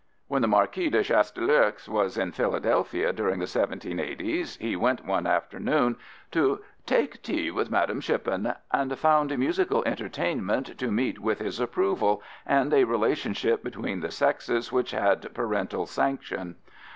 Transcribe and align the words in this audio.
When 0.27 0.41
the 0.41 0.47
Marquis 0.47 0.89
de 0.89 1.03
Chastellux 1.03 1.87
was 1.87 2.17
in 2.17 2.31
Philadelphia 2.31 3.13
during 3.13 3.37
the 3.37 3.45
1780's 3.45 4.55
he 4.55 4.75
went 4.75 5.05
one 5.05 5.27
afternoon 5.27 5.95
to 6.31 6.63
"take 6.87 7.21
tea 7.21 7.51
with 7.51 7.69
Madam 7.69 7.99
Shippen," 8.01 8.51
and 8.71 8.97
found 8.97 9.37
musical 9.37 9.83
entertainment 9.85 10.75
to 10.79 10.91
meet 10.91 11.19
with 11.19 11.37
his 11.37 11.59
approval 11.59 12.23
and 12.47 12.73
a 12.73 12.83
relationship 12.85 13.63
between 13.63 13.99
the 13.99 14.09
sexes 14.09 14.71
which 14.71 14.89
had 14.89 15.31
parental 15.35 15.85
sanction. 15.85 16.55